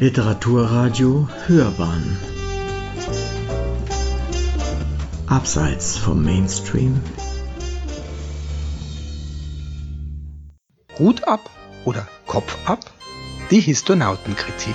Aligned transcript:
Literaturradio 0.00 1.28
Hörbahn 1.46 2.18
Abseits 5.28 5.96
vom 5.96 6.24
Mainstream 6.24 7.00
Hut 10.98 11.22
ab 11.28 11.48
oder 11.84 12.08
Kopf 12.26 12.58
ab? 12.66 12.80
Die 13.52 13.60
Historinautenkritik. 13.60 14.74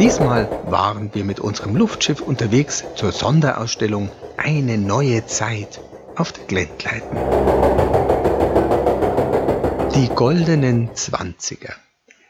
Diesmal 0.00 0.48
waren 0.64 1.14
wir 1.14 1.24
mit 1.24 1.38
unserem 1.38 1.76
Luftschiff 1.76 2.22
unterwegs 2.22 2.84
zur 2.96 3.12
Sonderausstellung 3.12 4.10
Eine 4.38 4.78
neue 4.78 5.26
Zeit 5.26 5.82
auf 6.16 6.32
der 6.32 6.44
Glendleiten. 6.44 7.18
Die 9.94 10.08
goldenen 10.14 10.94
Zwanziger. 10.94 11.74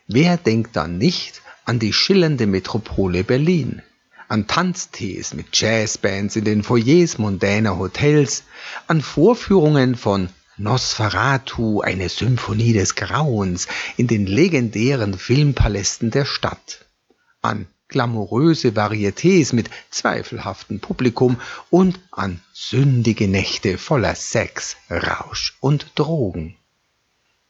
Wer 0.08 0.36
denkt 0.36 0.74
dann 0.74 0.98
nicht 0.98 1.40
an 1.64 1.78
die 1.78 1.92
schillernde 1.92 2.46
Metropole 2.46 3.24
Berlin, 3.24 3.82
an 4.28 4.46
Tanztees 4.46 5.34
mit 5.34 5.48
Jazzbands 5.52 6.36
in 6.36 6.44
den 6.44 6.62
Foyers 6.62 7.18
mondäner 7.18 7.78
Hotels, 7.78 8.44
an 8.86 9.00
Vorführungen 9.00 9.94
von 9.94 10.28
Nosferatu, 10.56 11.80
eine 11.80 12.08
Symphonie 12.08 12.72
des 12.72 12.94
Grauens 12.94 13.68
in 13.96 14.06
den 14.06 14.26
legendären 14.26 15.18
Filmpalästen 15.18 16.10
der 16.10 16.24
Stadt, 16.24 16.86
an 17.40 17.66
glamouröse 17.88 18.74
Varietés 18.74 19.54
mit 19.54 19.70
zweifelhaftem 19.90 20.80
Publikum 20.80 21.40
und 21.70 22.00
an 22.10 22.40
sündige 22.52 23.28
Nächte 23.28 23.78
voller 23.78 24.14
Sex, 24.14 24.76
Rausch 24.90 25.56
und 25.60 25.92
Drogen. 25.94 26.56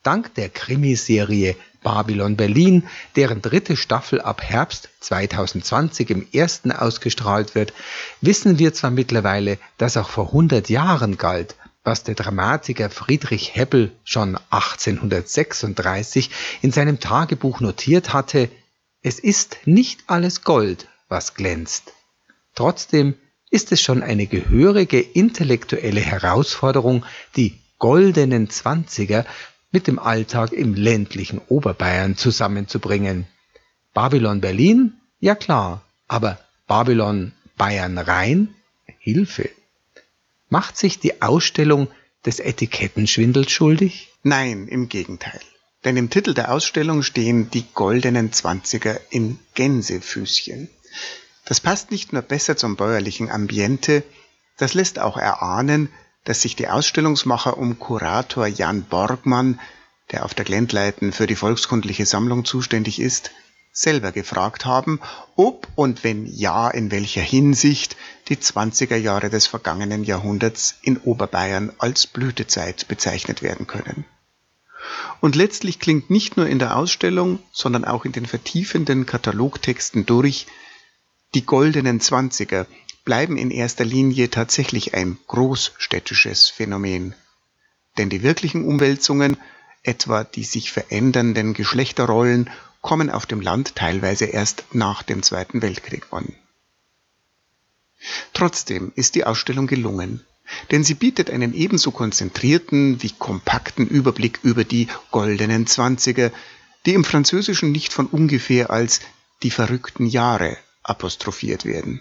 Dank 0.03 0.35
der 0.35 0.49
Krimiserie 0.49 1.55
Babylon 1.83 2.37
Berlin, 2.37 2.89
deren 3.17 3.43
dritte 3.43 3.77
Staffel 3.77 4.21
ab 4.21 4.43
Herbst 4.43 4.89
2020 5.01 6.11
im 6.11 6.27
ersten 6.33 6.73
ausgestrahlt 6.73 7.55
wird, 7.55 7.73
wissen 8.21 8.59
wir 8.59 8.73
zwar 8.75 8.91
mittlerweile, 8.91 9.59
dass 9.79 9.97
auch 9.97 10.09
vor 10.09 10.27
100 10.29 10.69
Jahren 10.69 11.19
galt, 11.19 11.57
was 11.85 12.05
der 12.05 12.15
Dramatiker 12.15 12.91
Friedrich 12.91 13.55
Hebbel 13.55 13.93
schon 14.05 14.39
1836 14.51 16.31
in 16.63 16.71
seinem 16.71 17.01
Tagebuch 17.01 17.61
notiert 17.61 18.13
hatte, 18.13 18.49
es 19.03 19.19
ist 19.19 19.59
nicht 19.65 20.05
alles 20.07 20.43
Gold, 20.43 20.89
was 21.09 21.35
glänzt. 21.35 21.93
Trotzdem 22.55 23.15
ist 23.51 23.73
es 23.73 23.83
schon 23.83 24.03
eine 24.03 24.27
gehörige 24.27 25.01
intellektuelle 25.01 26.01
Herausforderung, 26.01 27.05
die 27.37 27.59
goldenen 27.79 28.49
Zwanziger 28.49 29.27
mit 29.73 29.87
dem 29.87 29.99
Alltag 29.99 30.53
im 30.53 30.75
ländlichen 30.75 31.41
Oberbayern 31.49 32.17
zusammenzubringen. 32.17 33.27
Babylon 33.95 34.41
Berlin? 34.41 34.95
Ja 35.19 35.35
klar, 35.35 35.83
aber 36.09 36.39
Babylon 36.67 37.33
Bayern 37.57 37.99
Rhein? 37.99 38.55
Hilfe. 38.99 39.51
Macht 40.49 40.77
sich 40.77 40.99
die 41.01 41.23
Ausstellung 41.23 41.89
des 42.25 42.39
Etikettenschwindels 42.39 43.51
schuldig? 43.51 44.11
Nein, 44.23 44.69
im 44.69 44.89
Gegenteil. 44.89 45.41
Denn 45.85 45.97
im 45.97 46.11
Titel 46.11 46.35
der 46.35 46.53
Ausstellung 46.53 47.03
stehen 47.03 47.51
die 47.51 47.65
goldenen 47.75 48.33
Zwanziger 48.33 49.01
in 49.11 49.39
Gänsefüßchen. 49.55 50.69
Das 51.45 51.61
passt 51.61 51.91
nicht 51.91 52.13
nur 52.13 52.23
besser 52.23 52.57
zum 52.57 52.77
bäuerlichen 52.77 53.31
Ambiente, 53.31 54.05
das 54.59 54.75
lässt 54.75 55.01
auch 55.01 55.17
erahnen, 55.17 55.89
dass 56.25 56.43
sich 56.43 56.57
die 56.57 56.69
Ausstellungsmacher 56.69 57.57
um 57.57 57.79
Kurator 57.79 58.47
Jan 58.47 58.85
Borgmann, 58.85 59.61
der 60.11 60.25
auf 60.25 60.35
der 60.35 60.45
Glendleiten 60.45 61.13
für 61.13 61.27
die 61.27 61.37
volkskundliche 61.37 62.07
Sammlung 62.07 62.45
zuständig 62.45 63.01
ist, 63.01 63.31
selber 63.73 64.13
gefragt 64.13 64.67
haben, 64.67 65.01
ob 65.35 65.67
und 65.75 66.05
wenn 66.05 66.27
ja, 66.27 66.69
in 66.69 66.91
welcher 66.91 67.23
Hinsicht 67.23 67.97
die 68.29 68.37
20er 68.37 68.97
Jahre 68.97 69.31
des 69.31 69.47
vergangenen 69.47 70.05
Jahrhunderts 70.05 70.77
in 70.83 70.99
Oberbayern 70.99 71.73
als 71.79 72.07
Blütezeit 72.07 72.87
bezeichnet 72.87 73.43
werden 73.43 73.67
können. 73.67 74.05
Und 75.21 75.37
letztlich 75.37 75.79
klingt 75.79 76.11
nicht 76.11 76.37
nur 76.37 76.47
in 76.47 76.59
der 76.59 76.77
Ausstellung, 76.77 77.39
sondern 77.53 77.85
auch 77.85 78.05
in 78.05 78.13
den 78.13 78.27
vertiefenden 78.27 79.07
Katalogtexten 79.07 80.05
durch, 80.05 80.47
die 81.35 81.47
goldenen 81.47 82.01
Zwanziger 82.01 82.67
bleiben 83.05 83.37
in 83.37 83.51
erster 83.51 83.85
Linie 83.85 84.31
tatsächlich 84.31 84.95
ein 84.95 85.19
großstädtisches 85.27 86.49
Phänomen. 86.49 87.15
Denn 87.99 88.09
die 88.09 88.23
wirklichen 88.23 88.65
Umwälzungen, 88.65 89.37
etwa 89.83 90.25
die 90.25 90.45
sich 90.45 90.73
verändernden 90.73 91.55
Geschlechterrollen, 91.55 92.49
kommen 92.81 93.11
auf 93.11 93.27
dem 93.27 93.41
Land 93.41 93.77
teilweise 93.77 94.27
erst 94.27 94.65
nach 94.73 95.03
dem 95.03 95.23
Zweiten 95.23 95.63
Weltkrieg 95.63 96.07
an. 96.11 96.35
Trotzdem 98.33 98.93
ist 98.97 99.15
die 99.15 99.25
Ausstellung 99.25 99.67
gelungen, 99.67 100.25
denn 100.71 100.83
sie 100.83 100.95
bietet 100.95 101.31
einen 101.31 101.55
ebenso 101.55 101.93
konzentrierten 101.93 103.03
wie 103.03 103.11
kompakten 103.11 103.87
Überblick 103.87 104.41
über 104.43 104.65
die 104.65 104.89
goldenen 105.11 105.67
Zwanziger, 105.67 106.33
die 106.85 106.95
im 106.95 107.05
Französischen 107.05 107.71
nicht 107.71 107.93
von 107.93 108.07
ungefähr 108.07 108.71
als 108.71 109.01
die 109.43 109.51
verrückten 109.51 110.07
Jahre 110.07 110.57
apostrophiert 110.83 111.65
werden. 111.65 112.01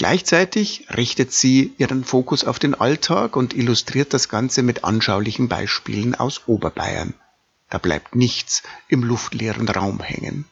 Gleichzeitig 0.00 0.86
richtet 0.96 1.30
sie 1.30 1.74
ihren 1.76 2.04
Fokus 2.04 2.44
auf 2.44 2.58
den 2.58 2.74
Alltag 2.74 3.36
und 3.36 3.52
illustriert 3.52 4.14
das 4.14 4.30
Ganze 4.30 4.62
mit 4.62 4.82
anschaulichen 4.82 5.46
Beispielen 5.48 6.14
aus 6.14 6.46
Oberbayern. 6.46 7.12
Da 7.68 7.76
bleibt 7.76 8.14
nichts 8.14 8.62
im 8.88 9.02
luftleeren 9.02 9.68
Raum 9.68 10.00
hängen. 10.00 10.46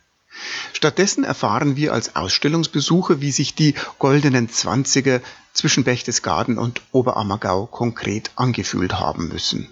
Stattdessen 0.74 1.24
erfahren 1.24 1.76
wir 1.76 1.94
als 1.94 2.14
Ausstellungsbesucher, 2.14 3.22
wie 3.22 3.30
sich 3.30 3.54
die 3.54 3.72
goldenen 3.98 4.50
Zwanziger 4.50 5.22
zwischen 5.54 5.82
Berchtesgaden 5.82 6.58
und 6.58 6.82
Oberammergau 6.92 7.64
konkret 7.64 8.30
angefühlt 8.36 9.00
haben 9.00 9.28
müssen. 9.28 9.70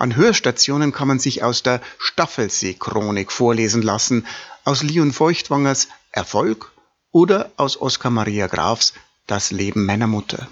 An 0.00 0.16
Hörstationen 0.16 0.90
kann 0.90 1.06
man 1.06 1.20
sich 1.20 1.44
aus 1.44 1.62
der 1.62 1.80
Staffelsee-Chronik 1.98 3.30
vorlesen 3.30 3.82
lassen, 3.82 4.26
aus 4.64 4.82
Leon 4.82 5.12
Feuchtwangers 5.12 5.86
Erfolg 6.10 6.72
oder 7.12 7.50
aus 7.56 7.80
Oskar 7.80 8.10
Maria 8.10 8.46
Grafs 8.46 8.94
Das 9.26 9.50
Leben 9.50 9.84
meiner 9.86 10.06
Mutter. 10.06 10.48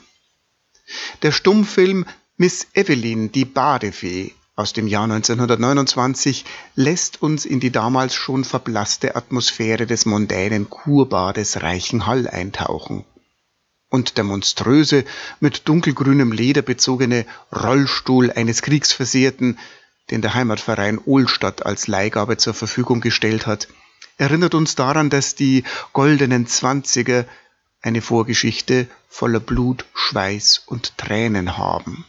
Der 1.22 1.32
Stummfilm 1.32 2.06
Miss 2.36 2.68
Evelyn, 2.74 3.32
die 3.32 3.44
Badefee 3.44 4.32
aus 4.58 4.72
dem 4.72 4.88
Jahr 4.88 5.04
1929 5.04 6.44
lässt 6.74 7.22
uns 7.22 7.44
in 7.44 7.60
die 7.60 7.70
damals 7.70 8.16
schon 8.16 8.42
verblasste 8.42 9.14
Atmosphäre 9.14 9.86
des 9.86 10.04
mondänen 10.04 10.68
Kurbades 10.68 11.62
Reichenhall 11.62 12.26
eintauchen. 12.26 13.04
Und 13.88 14.16
der 14.16 14.24
monströse, 14.24 15.04
mit 15.38 15.68
dunkelgrünem 15.68 16.32
Leder 16.32 16.62
bezogene 16.62 17.24
Rollstuhl 17.54 18.32
eines 18.32 18.62
Kriegsversehrten, 18.62 19.60
den 20.10 20.22
der 20.22 20.34
Heimatverein 20.34 20.98
Ohlstadt 20.98 21.64
als 21.64 21.86
Leihgabe 21.86 22.36
zur 22.36 22.54
Verfügung 22.54 23.00
gestellt 23.00 23.46
hat, 23.46 23.68
erinnert 24.16 24.54
uns 24.54 24.74
daran, 24.74 25.10
dass 25.10 25.34
die 25.34 25.64
goldenen 25.92 26.46
Zwanziger 26.46 27.24
eine 27.80 28.02
Vorgeschichte 28.02 28.88
voller 29.08 29.40
Blut, 29.40 29.84
Schweiß 29.94 30.62
und 30.66 30.98
Tränen 30.98 31.56
haben. 31.56 32.04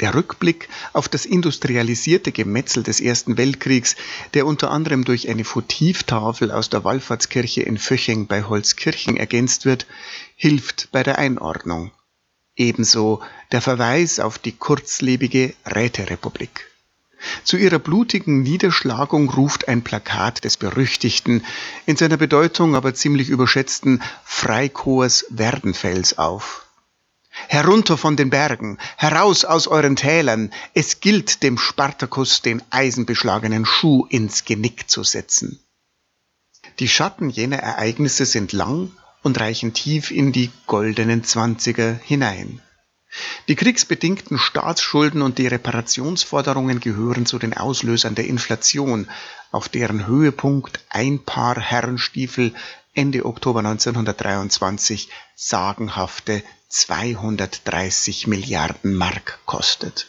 Der 0.00 0.14
Rückblick 0.14 0.68
auf 0.92 1.08
das 1.08 1.24
industrialisierte 1.24 2.30
Gemetzel 2.30 2.82
des 2.82 3.00
Ersten 3.00 3.38
Weltkriegs, 3.38 3.96
der 4.34 4.44
unter 4.44 4.70
anderem 4.70 5.04
durch 5.04 5.30
eine 5.30 5.44
Votivtafel 5.44 6.50
aus 6.50 6.68
der 6.68 6.84
Wallfahrtskirche 6.84 7.62
in 7.62 7.78
Föching 7.78 8.26
bei 8.26 8.42
Holzkirchen 8.42 9.16
ergänzt 9.16 9.64
wird, 9.64 9.86
hilft 10.34 10.90
bei 10.92 11.02
der 11.02 11.18
Einordnung. 11.18 11.92
Ebenso 12.56 13.22
der 13.52 13.62
Verweis 13.62 14.20
auf 14.20 14.38
die 14.38 14.52
kurzlebige 14.52 15.54
Räterepublik. 15.64 16.70
Zu 17.44 17.56
ihrer 17.56 17.78
blutigen 17.78 18.42
Niederschlagung 18.42 19.30
ruft 19.30 19.68
ein 19.68 19.82
Plakat 19.82 20.44
des 20.44 20.56
berüchtigten, 20.56 21.44
in 21.86 21.96
seiner 21.96 22.16
Bedeutung 22.16 22.74
aber 22.74 22.94
ziemlich 22.94 23.28
überschätzten 23.28 24.02
Freikorps 24.24 25.26
Werdenfels 25.30 26.18
auf. 26.18 26.66
Herunter 27.48 27.96
von 27.96 28.16
den 28.16 28.30
Bergen, 28.30 28.78
heraus 28.96 29.44
aus 29.44 29.68
euren 29.68 29.96
Tälern, 29.96 30.50
es 30.74 31.00
gilt 31.00 31.42
dem 31.42 31.58
Spartakus 31.58 32.42
den 32.42 32.62
eisenbeschlagenen 32.70 33.66
Schuh 33.66 34.06
ins 34.08 34.44
Genick 34.44 34.90
zu 34.90 35.04
setzen. 35.04 35.60
Die 36.78 36.88
Schatten 36.88 37.30
jener 37.30 37.58
Ereignisse 37.58 38.26
sind 38.26 38.52
lang 38.52 38.90
und 39.22 39.38
reichen 39.38 39.72
tief 39.74 40.10
in 40.10 40.32
die 40.32 40.50
goldenen 40.66 41.24
Zwanziger 41.24 41.98
hinein. 42.04 42.60
Die 43.48 43.54
kriegsbedingten 43.54 44.38
Staatsschulden 44.38 45.22
und 45.22 45.38
die 45.38 45.46
Reparationsforderungen 45.46 46.80
gehören 46.80 47.26
zu 47.26 47.38
den 47.38 47.56
Auslösern 47.56 48.14
der 48.14 48.26
Inflation, 48.26 49.08
auf 49.52 49.68
deren 49.68 50.06
Höhepunkt 50.06 50.80
ein 50.88 51.20
Paar 51.20 51.60
Herrenstiefel 51.60 52.54
Ende 52.94 53.24
Oktober 53.24 53.60
1923 53.60 55.10
sagenhafte 55.34 56.42
230 56.68 58.26
Milliarden 58.26 58.94
Mark 58.94 59.38
kostet. 59.46 60.08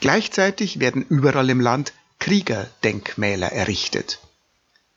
Gleichzeitig 0.00 0.80
werden 0.80 1.04
überall 1.08 1.50
im 1.50 1.60
Land 1.60 1.92
Kriegerdenkmäler 2.18 3.52
errichtet. 3.52 4.20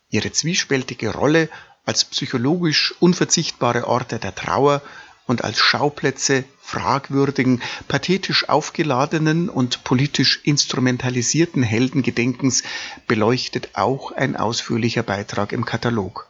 ihre 0.10 0.32
zwiespältige 0.32 1.10
Rolle 1.14 1.50
als 1.86 2.06
psychologisch 2.06 2.94
unverzichtbare 3.00 3.88
Orte 3.88 4.20
der 4.20 4.36
Trauer 4.36 4.82
und 5.26 5.44
als 5.44 5.60
Schauplätze 5.60 6.44
fragwürdigen, 6.62 7.62
pathetisch 7.88 8.50
aufgeladenen 8.50 9.50
und 9.50 9.84
politisch 9.84 10.42
instrumentalisierten 10.44 11.64
Heldengedenkens 11.64 12.64
beleuchtet 13.08 13.70
auch 13.74 14.12
ein 14.12 14.36
ausführlicher 14.36 15.04
Beitrag 15.04 15.52
im 15.52 15.66
Katalog. 15.66 16.30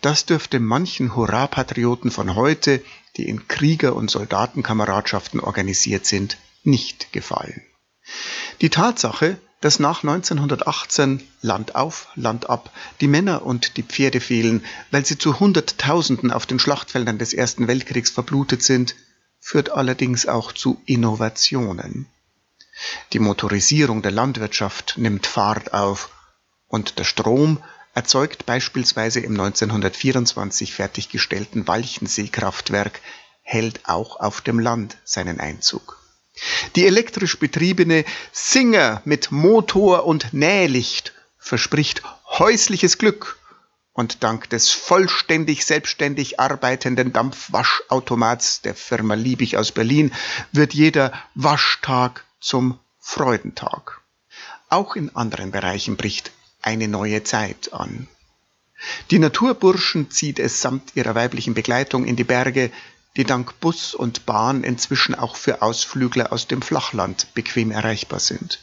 Das 0.00 0.26
dürfte 0.26 0.58
manchen 0.58 1.14
Hurra-Patrioten 1.14 2.10
von 2.10 2.34
heute, 2.34 2.82
die 3.16 3.28
in 3.28 3.46
Krieger- 3.48 3.94
und 3.94 4.10
Soldatenkameradschaften 4.10 5.40
organisiert 5.40 6.06
sind, 6.06 6.38
nicht 6.64 7.12
gefallen. 7.12 7.62
Die 8.60 8.70
Tatsache, 8.70 9.38
dass 9.60 9.78
nach 9.78 10.02
1918 10.02 11.22
Land 11.42 11.74
auf, 11.74 12.08
Land 12.14 12.48
ab 12.48 12.70
die 13.00 13.08
Männer 13.08 13.44
und 13.44 13.76
die 13.76 13.82
Pferde 13.82 14.20
fehlen, 14.20 14.64
weil 14.90 15.04
sie 15.04 15.18
zu 15.18 15.38
Hunderttausenden 15.38 16.30
auf 16.30 16.46
den 16.46 16.58
Schlachtfeldern 16.58 17.18
des 17.18 17.34
Ersten 17.34 17.68
Weltkriegs 17.68 18.10
verblutet 18.10 18.62
sind, 18.62 18.94
führt 19.38 19.70
allerdings 19.70 20.26
auch 20.26 20.52
zu 20.52 20.80
Innovationen. 20.86 22.06
Die 23.12 23.18
Motorisierung 23.18 24.00
der 24.00 24.12
Landwirtschaft 24.12 24.94
nimmt 24.96 25.26
Fahrt 25.26 25.74
auf 25.74 26.10
und 26.66 26.98
der 26.98 27.04
Strom 27.04 27.62
erzeugt 27.94 28.46
beispielsweise 28.46 29.20
im 29.20 29.32
1924 29.32 30.72
fertiggestellten 30.72 31.66
Walchenseekraftwerk 31.66 33.00
hält 33.42 33.88
auch 33.88 34.20
auf 34.20 34.40
dem 34.40 34.58
Land 34.58 34.96
seinen 35.04 35.40
Einzug. 35.40 35.99
Die 36.76 36.86
elektrisch 36.86 37.38
betriebene 37.38 38.04
Singer 38.32 39.02
mit 39.04 39.32
Motor 39.32 40.06
und 40.06 40.32
Nählicht 40.32 41.12
verspricht 41.38 42.02
häusliches 42.38 42.98
Glück 42.98 43.38
und 43.92 44.22
dank 44.22 44.48
des 44.50 44.70
vollständig 44.70 45.64
selbstständig 45.64 46.38
arbeitenden 46.38 47.12
Dampfwaschautomats 47.12 48.62
der 48.62 48.74
Firma 48.74 49.14
Liebig 49.14 49.56
aus 49.56 49.72
Berlin 49.72 50.12
wird 50.52 50.74
jeder 50.74 51.12
Waschtag 51.34 52.24
zum 52.40 52.78
Freudentag. 52.98 54.00
Auch 54.68 54.94
in 54.94 55.14
anderen 55.16 55.50
Bereichen 55.50 55.96
bricht 55.96 56.30
eine 56.62 56.86
neue 56.86 57.24
Zeit 57.24 57.72
an. 57.72 58.06
Die 59.10 59.18
Naturburschen 59.18 60.10
zieht 60.10 60.38
es 60.38 60.60
samt 60.60 60.94
ihrer 60.94 61.14
weiblichen 61.14 61.54
Begleitung 61.54 62.06
in 62.06 62.16
die 62.16 62.24
Berge, 62.24 62.70
die 63.16 63.24
dank 63.24 63.58
Bus 63.60 63.94
und 63.94 64.26
Bahn 64.26 64.62
inzwischen 64.62 65.14
auch 65.14 65.36
für 65.36 65.62
Ausflügler 65.62 66.32
aus 66.32 66.46
dem 66.46 66.62
Flachland 66.62 67.34
bequem 67.34 67.70
erreichbar 67.70 68.20
sind. 68.20 68.60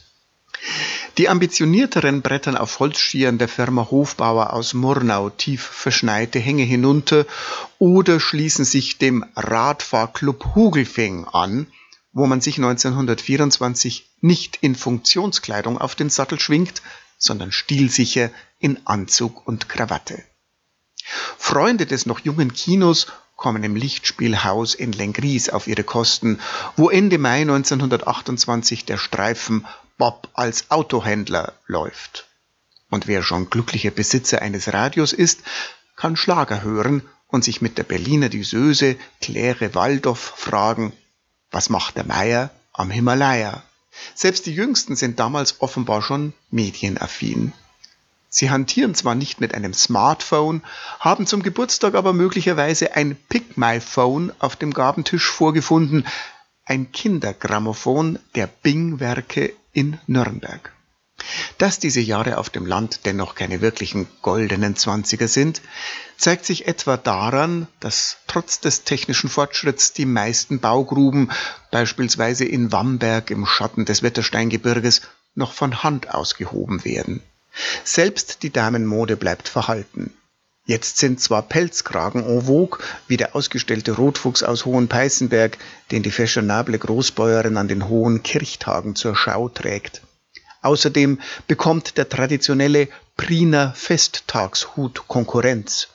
Die 1.18 1.28
ambitionierteren 1.28 2.22
brettern 2.22 2.56
auf 2.56 2.78
Holzschieren 2.78 3.38
der 3.38 3.48
Firma 3.48 3.88
Hofbauer 3.90 4.52
aus 4.52 4.74
Murnau 4.74 5.30
tief 5.30 5.62
verschneite 5.62 6.38
Hänge 6.38 6.62
hinunter 6.62 7.26
oder 7.78 8.20
schließen 8.20 8.64
sich 8.64 8.98
dem 8.98 9.24
Radfahrclub 9.34 10.54
Hugelfing 10.54 11.26
an, 11.26 11.66
wo 12.12 12.26
man 12.26 12.40
sich 12.40 12.56
1924 12.56 14.10
nicht 14.20 14.58
in 14.60 14.74
Funktionskleidung 14.74 15.78
auf 15.78 15.94
den 15.94 16.10
Sattel 16.10 16.40
schwingt, 16.40 16.82
sondern 17.18 17.52
stilsicher 17.52 18.30
in 18.58 18.86
Anzug 18.86 19.46
und 19.46 19.68
Krawatte. 19.68 20.22
Freunde 21.36 21.86
des 21.86 22.06
noch 22.06 22.20
jungen 22.20 22.52
Kinos 22.52 23.06
kommen 23.38 23.62
im 23.62 23.76
Lichtspielhaus 23.76 24.74
in 24.74 24.92
Lengries 24.92 25.48
auf 25.48 25.68
ihre 25.68 25.84
Kosten, 25.84 26.40
wo 26.76 26.90
Ende 26.90 27.18
Mai 27.18 27.42
1928 27.42 28.84
der 28.84 28.98
Streifen 28.98 29.64
Bob 29.96 30.28
als 30.34 30.70
Autohändler 30.70 31.54
läuft. 31.66 32.26
Und 32.90 33.06
wer 33.06 33.22
schon 33.22 33.48
glücklicher 33.48 33.92
Besitzer 33.92 34.42
eines 34.42 34.72
Radios 34.72 35.12
ist, 35.12 35.40
kann 35.96 36.16
Schlager 36.16 36.62
hören 36.62 37.02
und 37.28 37.44
sich 37.44 37.62
mit 37.62 37.78
der 37.78 37.84
Berliner 37.84 38.28
Düseuse 38.28 38.96
Claire 39.20 39.74
Waldorf 39.74 40.34
fragen, 40.36 40.92
was 41.52 41.70
macht 41.70 41.96
der 41.96 42.06
Meier 42.06 42.50
am 42.72 42.90
Himalaya? 42.90 43.62
Selbst 44.14 44.46
die 44.46 44.54
Jüngsten 44.54 44.96
sind 44.96 45.20
damals 45.20 45.60
offenbar 45.60 46.02
schon 46.02 46.32
medienaffin. 46.50 47.52
Sie 48.28 48.50
hantieren 48.50 48.94
zwar 48.94 49.14
nicht 49.14 49.40
mit 49.40 49.54
einem 49.54 49.72
Smartphone, 49.72 50.62
haben 51.00 51.26
zum 51.26 51.42
Geburtstag 51.42 51.94
aber 51.94 52.12
möglicherweise 52.12 52.94
ein 52.94 53.16
Pick 53.28 53.56
My 53.56 53.80
Phone 53.80 54.32
auf 54.38 54.56
dem 54.56 54.74
Gabentisch 54.74 55.30
vorgefunden, 55.30 56.06
ein 56.66 56.92
Kindergrammophon 56.92 58.18
der 58.34 58.46
Bing-Werke 58.46 59.54
in 59.72 59.98
Nürnberg. 60.06 60.72
Dass 61.56 61.78
diese 61.78 62.00
Jahre 62.00 62.38
auf 62.38 62.50
dem 62.50 62.66
Land 62.66 63.06
dennoch 63.06 63.34
keine 63.34 63.60
wirklichen 63.60 64.06
goldenen 64.22 64.76
Zwanziger 64.76 65.26
sind, 65.26 65.62
zeigt 66.16 66.44
sich 66.44 66.68
etwa 66.68 66.96
daran, 66.96 67.66
dass 67.80 68.18
trotz 68.26 68.60
des 68.60 68.84
technischen 68.84 69.28
Fortschritts 69.28 69.92
die 69.92 70.06
meisten 70.06 70.60
Baugruben, 70.60 71.32
beispielsweise 71.70 72.44
in 72.44 72.70
Wamberg 72.70 73.30
im 73.30 73.46
Schatten 73.46 73.84
des 73.84 74.02
Wettersteingebirges, 74.02 75.02
noch 75.34 75.52
von 75.52 75.82
Hand 75.82 76.14
ausgehoben 76.14 76.84
werden. 76.84 77.22
Selbst 77.84 78.42
die 78.42 78.50
Damenmode 78.50 79.16
bleibt 79.16 79.48
verhalten. 79.48 80.12
Jetzt 80.68 80.98
sind 80.98 81.18
zwar 81.18 81.42
Pelzkragen 81.42 82.22
en 82.22 82.42
vogue, 82.42 82.78
wie 83.06 83.16
der 83.16 83.34
ausgestellte 83.34 83.92
Rotfuchs 83.92 84.42
aus 84.42 84.66
Hohenpeißenberg, 84.66 85.56
den 85.90 86.02
die 86.02 86.10
fashionable 86.10 86.78
Großbäuerin 86.78 87.56
an 87.56 87.68
den 87.68 87.88
hohen 87.88 88.22
Kirchtagen 88.22 88.94
zur 88.94 89.16
Schau 89.16 89.48
trägt. 89.48 90.02
Außerdem 90.60 91.20
bekommt 91.46 91.96
der 91.96 92.08
traditionelle 92.08 92.88
Priner 93.16 93.72
Festtagshut 93.74 95.08
Konkurrenz. 95.08 95.88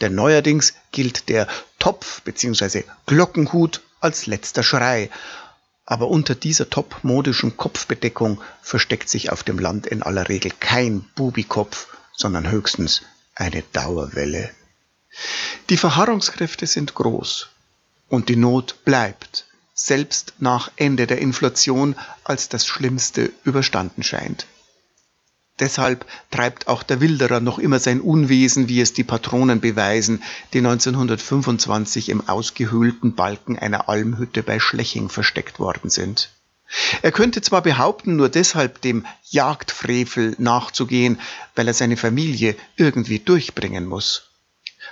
Denn 0.00 0.14
neuerdings 0.16 0.74
gilt 0.90 1.28
der 1.28 1.46
Topf 1.78 2.22
bzw. 2.22 2.82
Glockenhut 3.06 3.82
als 4.00 4.26
letzter 4.26 4.64
Schrei. 4.64 5.10
Aber 5.90 6.08
unter 6.08 6.34
dieser 6.34 6.68
topmodischen 6.68 7.56
Kopfbedeckung 7.56 8.42
versteckt 8.60 9.08
sich 9.08 9.32
auf 9.32 9.42
dem 9.42 9.58
Land 9.58 9.86
in 9.86 10.02
aller 10.02 10.28
Regel 10.28 10.52
kein 10.60 11.00
Bubikopf, 11.14 11.88
sondern 12.14 12.50
höchstens 12.50 13.00
eine 13.34 13.62
Dauerwelle. 13.72 14.50
Die 15.70 15.78
Verharrungskräfte 15.78 16.66
sind 16.66 16.92
groß 16.94 17.48
und 18.10 18.28
die 18.28 18.36
Not 18.36 18.84
bleibt 18.84 19.46
selbst 19.72 20.34
nach 20.40 20.70
Ende 20.76 21.06
der 21.06 21.22
Inflation 21.22 21.96
als 22.22 22.50
das 22.50 22.66
Schlimmste 22.66 23.32
überstanden 23.44 24.02
scheint. 24.02 24.46
Deshalb 25.60 26.06
treibt 26.30 26.68
auch 26.68 26.82
der 26.82 27.00
Wilderer 27.00 27.40
noch 27.40 27.58
immer 27.58 27.80
sein 27.80 28.00
Unwesen, 28.00 28.68
wie 28.68 28.80
es 28.80 28.92
die 28.92 29.04
Patronen 29.04 29.60
beweisen, 29.60 30.22
die 30.52 30.58
1925 30.58 32.10
im 32.10 32.28
ausgehöhlten 32.28 33.14
Balken 33.14 33.58
einer 33.58 33.88
Almhütte 33.88 34.42
bei 34.42 34.60
Schleching 34.60 35.08
versteckt 35.08 35.58
worden 35.58 35.90
sind. 35.90 36.30
Er 37.02 37.12
könnte 37.12 37.40
zwar 37.40 37.62
behaupten, 37.62 38.16
nur 38.16 38.28
deshalb 38.28 38.82
dem 38.82 39.06
Jagdfrevel 39.30 40.36
nachzugehen, 40.38 41.18
weil 41.54 41.66
er 41.66 41.74
seine 41.74 41.96
Familie 41.96 42.56
irgendwie 42.76 43.18
durchbringen 43.18 43.86
muss. 43.86 44.30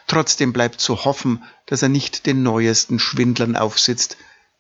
Trotzdem 0.06 0.52
bleibt 0.52 0.80
zu 0.80 1.04
hoffen, 1.04 1.44
dass 1.66 1.82
er 1.82 1.88
nicht 1.88 2.26
den 2.26 2.42
neuesten 2.42 2.98
Schwindlern 2.98 3.56
aufsitzt, 3.56 4.16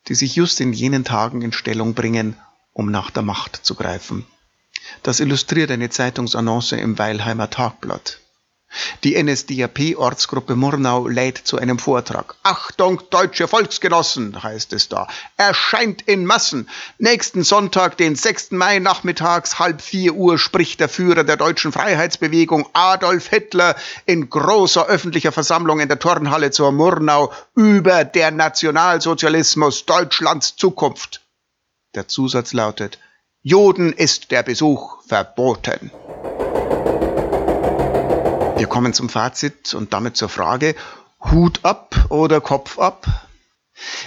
die 0.08 0.14
sich 0.14 0.36
just 0.36 0.60
in 0.60 0.72
jenen 0.72 1.04
Tagen 1.04 1.42
in 1.42 1.52
Stellung 1.52 1.94
bringen, 1.94 2.36
um 2.72 2.90
nach 2.90 3.10
der 3.10 3.22
Macht 3.22 3.56
zu 3.56 3.74
greifen. 3.74 4.26
Das 5.06 5.20
illustriert 5.20 5.70
eine 5.70 5.88
Zeitungsannonce 5.88 6.72
im 6.72 6.98
Weilheimer 6.98 7.48
Tagblatt. 7.48 8.18
Die 9.04 9.14
NSDAP-Ortsgruppe 9.22 10.56
Murnau 10.56 11.06
lädt 11.06 11.38
zu 11.38 11.58
einem 11.58 11.78
Vortrag. 11.78 12.34
Achtung, 12.42 13.00
deutsche 13.10 13.46
Volksgenossen, 13.46 14.42
heißt 14.42 14.72
es 14.72 14.88
da. 14.88 15.06
Erscheint 15.36 16.02
in 16.02 16.26
Massen. 16.26 16.68
Nächsten 16.98 17.44
Sonntag, 17.44 17.96
den 17.98 18.16
6. 18.16 18.50
Mai 18.50 18.80
nachmittags, 18.80 19.60
halb 19.60 19.80
vier 19.80 20.14
Uhr, 20.14 20.40
spricht 20.40 20.80
der 20.80 20.88
Führer 20.88 21.22
der 21.22 21.36
deutschen 21.36 21.70
Freiheitsbewegung 21.70 22.68
Adolf 22.72 23.28
Hitler 23.28 23.76
in 24.06 24.28
großer 24.28 24.86
öffentlicher 24.86 25.30
Versammlung 25.30 25.78
in 25.78 25.86
der 25.86 26.00
Turnhalle 26.00 26.50
zur 26.50 26.72
Murnau 26.72 27.32
über 27.54 28.04
der 28.04 28.32
Nationalsozialismus 28.32 29.86
Deutschlands 29.86 30.56
Zukunft. 30.56 31.20
Der 31.94 32.08
Zusatz 32.08 32.52
lautet, 32.52 32.98
Juden 33.48 33.92
ist 33.92 34.32
der 34.32 34.42
Besuch 34.42 35.00
verboten. 35.06 35.92
Wir 38.56 38.66
kommen 38.66 38.92
zum 38.92 39.08
Fazit 39.08 39.72
und 39.72 39.92
damit 39.92 40.16
zur 40.16 40.28
Frage, 40.28 40.74
Hut 41.30 41.60
ab 41.62 42.06
oder 42.08 42.40
Kopf 42.40 42.80
ab? 42.80 43.06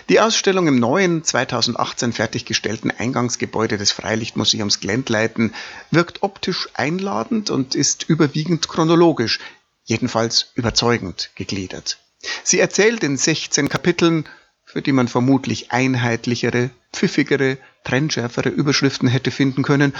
Die 0.09 0.19
Ausstellung 0.19 0.67
im 0.67 0.77
neuen 0.77 1.23
2018 1.23 2.11
fertiggestellten 2.11 2.91
Eingangsgebäude 2.91 3.77
des 3.77 3.93
Freilichtmuseums 3.93 4.81
Glendleiten 4.81 5.55
wirkt 5.89 6.21
optisch 6.21 6.67
einladend 6.73 7.49
und 7.49 7.75
ist 7.75 8.09
überwiegend 8.09 8.67
chronologisch, 8.67 9.39
jedenfalls 9.85 10.51
überzeugend 10.55 11.31
gegliedert. 11.35 11.99
Sie 12.43 12.59
erzählt 12.59 13.05
in 13.05 13.15
16 13.15 13.69
Kapiteln, 13.69 14.27
für 14.65 14.81
die 14.81 14.91
man 14.91 15.07
vermutlich 15.07 15.71
einheitlichere, 15.71 16.71
pfiffigere, 16.91 17.57
trennschärfere 17.83 18.49
Überschriften 18.49 19.07
hätte 19.07 19.31
finden 19.31 19.63
können, 19.63 19.93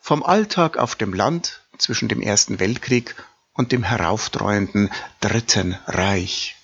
vom 0.00 0.22
Alltag 0.22 0.76
auf 0.76 0.96
dem 0.96 1.14
Land 1.14 1.62
zwischen 1.78 2.08
dem 2.08 2.20
Ersten 2.20 2.60
Weltkrieg 2.60 3.14
und 3.54 3.72
dem 3.72 3.82
herauftreuenden 3.82 4.90
Dritten 5.20 5.76
Reich. 5.86 6.56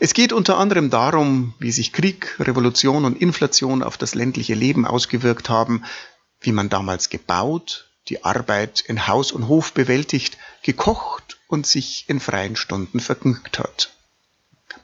Es 0.00 0.14
geht 0.14 0.32
unter 0.32 0.58
anderem 0.58 0.90
darum, 0.90 1.54
wie 1.58 1.72
sich 1.72 1.92
Krieg, 1.92 2.36
Revolution 2.38 3.04
und 3.04 3.20
Inflation 3.20 3.82
auf 3.82 3.96
das 3.96 4.14
ländliche 4.14 4.54
Leben 4.54 4.86
ausgewirkt 4.86 5.48
haben, 5.48 5.84
wie 6.40 6.52
man 6.52 6.68
damals 6.68 7.08
gebaut, 7.08 7.88
die 8.08 8.24
Arbeit 8.24 8.80
in 8.80 9.06
Haus 9.06 9.32
und 9.32 9.48
Hof 9.48 9.72
bewältigt, 9.72 10.36
gekocht 10.62 11.38
und 11.46 11.66
sich 11.66 12.04
in 12.08 12.20
freien 12.20 12.56
Stunden 12.56 13.00
vergnügt 13.00 13.58
hat. 13.58 13.92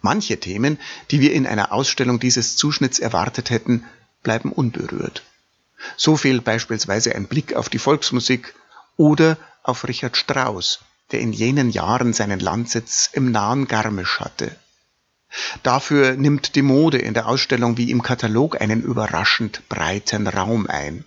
Manche 0.02 0.40
Themen, 0.40 0.78
die 1.10 1.20
wir 1.20 1.32
in 1.32 1.46
einer 1.46 1.72
Ausstellung 1.72 2.20
dieses 2.20 2.56
Zuschnitts 2.56 2.98
erwartet 2.98 3.50
hätten, 3.50 3.84
bleiben 4.22 4.52
unberührt. 4.52 5.22
So 5.96 6.16
fehlt 6.16 6.44
beispielsweise 6.44 7.14
ein 7.14 7.26
Blick 7.26 7.54
auf 7.54 7.68
die 7.68 7.78
Volksmusik 7.78 8.54
oder 8.96 9.36
auf 9.62 9.86
Richard 9.86 10.16
Strauss, 10.16 10.80
der 11.10 11.20
in 11.20 11.32
jenen 11.32 11.70
Jahren 11.70 12.12
seinen 12.12 12.40
Landsitz 12.40 13.10
im 13.12 13.30
nahen 13.30 13.66
Garmisch 13.66 14.20
hatte. 14.20 14.54
Dafür 15.62 16.16
nimmt 16.16 16.54
die 16.54 16.62
Mode 16.62 16.98
in 16.98 17.14
der 17.14 17.28
Ausstellung 17.28 17.76
wie 17.76 17.90
im 17.90 18.02
Katalog 18.02 18.60
einen 18.60 18.82
überraschend 18.82 19.68
breiten 19.68 20.26
Raum 20.26 20.66
ein. 20.66 21.04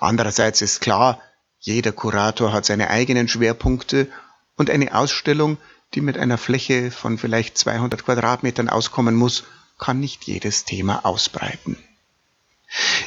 Andererseits 0.00 0.62
ist 0.62 0.80
klar, 0.80 1.20
jeder 1.58 1.92
Kurator 1.92 2.52
hat 2.52 2.64
seine 2.64 2.88
eigenen 2.90 3.28
Schwerpunkte 3.28 4.08
und 4.56 4.70
eine 4.70 4.94
Ausstellung, 4.94 5.58
die 5.94 6.00
mit 6.00 6.18
einer 6.18 6.38
Fläche 6.38 6.90
von 6.90 7.18
vielleicht 7.18 7.58
200 7.58 8.04
Quadratmetern 8.04 8.68
auskommen 8.68 9.14
muss, 9.14 9.44
kann 9.78 10.00
nicht 10.00 10.24
jedes 10.24 10.64
Thema 10.64 11.04
ausbreiten. 11.04 11.76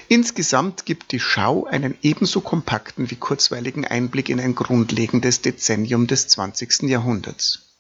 Insgesamt 0.08 0.86
gibt 0.86 1.12
die 1.12 1.20
Schau 1.20 1.66
einen 1.66 1.98
ebenso 2.02 2.42
kompakten 2.42 3.12
wie 3.12 3.16
kurzweiligen 3.16 3.86
Einblick 3.86 4.30
in 4.30 4.40
ein 4.40 4.56
grundlegendes 4.56 5.42
Dezennium 5.42 6.08
des 6.08 6.28
20. 6.30 6.84
Jahrhunderts. 6.90 7.78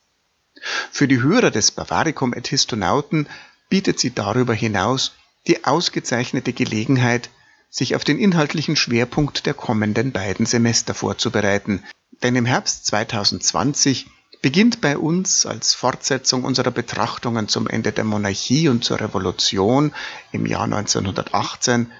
Für 0.91 1.07
die 1.07 1.21
Hörer 1.21 1.51
des 1.51 1.71
Bavaricum 1.71 2.33
et 2.33 2.48
Histonauten 2.48 3.27
bietet 3.69 4.00
sie 4.00 4.13
darüber 4.13 4.53
hinaus 4.53 5.13
die 5.48 5.63
ausgezeichnete 5.63 6.53
Gelegenheit, 6.53 7.29
sich 7.69 7.95
auf 7.95 8.03
den 8.03 8.19
inhaltlichen 8.19 8.75
Schwerpunkt 8.75 9.45
der 9.45 9.53
kommenden 9.53 10.12
beiden 10.12 10.45
Semester 10.45 10.93
vorzubereiten, 10.93 11.83
denn 12.21 12.36
im 12.36 12.45
Herbst 12.45 12.86
2020 12.88 14.07
beginnt 14.41 14.81
bei 14.81 14.98
uns 14.98 15.46
als 15.46 15.74
Fortsetzung 15.74 16.43
unserer 16.43 16.72
Betrachtungen 16.72 17.48
zum 17.48 17.67
Ende 17.67 17.91
der 17.91 18.03
Monarchie 18.03 18.69
und 18.69 18.84
zur 18.84 19.00
Revolution 19.00 19.93
im 20.31 20.46
Jahr 20.46 20.63
1918 20.63 21.91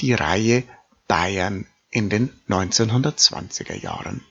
die 0.00 0.14
Reihe 0.14 0.64
Bayern 1.06 1.66
in 1.90 2.08
den 2.08 2.30
1920er 2.48 3.78
Jahren. 3.78 4.24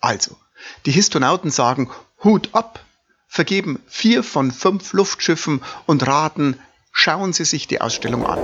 Also, 0.00 0.36
die 0.84 0.92
Histonauten 0.92 1.50
sagen 1.50 1.90
Hut 2.22 2.50
ab, 2.52 2.84
vergeben 3.26 3.82
vier 3.86 4.22
von 4.22 4.50
fünf 4.50 4.92
Luftschiffen 4.92 5.62
und 5.86 6.06
raten, 6.06 6.60
schauen 6.92 7.32
Sie 7.32 7.44
sich 7.44 7.66
die 7.66 7.80
Ausstellung 7.80 8.26
an. 8.26 8.38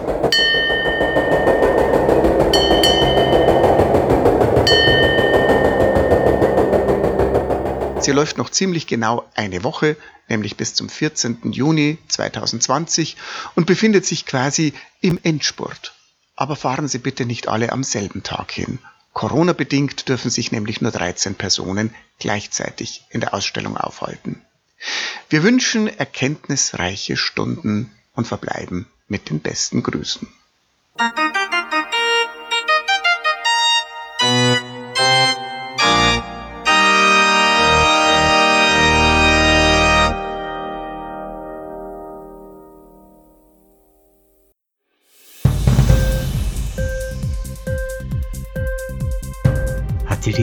Sie 8.10 8.16
läuft 8.16 8.38
noch 8.38 8.50
ziemlich 8.50 8.88
genau 8.88 9.30
eine 9.36 9.62
Woche, 9.62 9.96
nämlich 10.26 10.56
bis 10.56 10.74
zum 10.74 10.88
14. 10.88 11.52
Juni 11.52 11.96
2020 12.08 13.16
und 13.54 13.66
befindet 13.66 14.04
sich 14.04 14.26
quasi 14.26 14.72
im 15.00 15.20
Endspurt. 15.22 15.94
Aber 16.34 16.56
fahren 16.56 16.88
Sie 16.88 16.98
bitte 16.98 17.24
nicht 17.24 17.46
alle 17.46 17.70
am 17.70 17.84
selben 17.84 18.24
Tag 18.24 18.50
hin. 18.50 18.80
Corona 19.12 19.52
bedingt 19.52 20.08
dürfen 20.08 20.28
sich 20.28 20.50
nämlich 20.50 20.80
nur 20.80 20.90
13 20.90 21.36
Personen 21.36 21.94
gleichzeitig 22.18 23.04
in 23.10 23.20
der 23.20 23.32
Ausstellung 23.32 23.76
aufhalten. 23.76 24.42
Wir 25.28 25.44
wünschen 25.44 25.86
erkenntnisreiche 25.86 27.16
Stunden 27.16 27.92
und 28.16 28.26
verbleiben 28.26 28.88
mit 29.06 29.30
den 29.30 29.38
besten 29.38 29.84
Grüßen. 29.84 30.26